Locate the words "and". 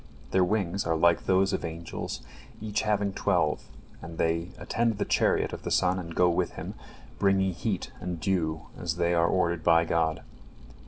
4.01-4.17, 5.99-6.15, 7.99-8.19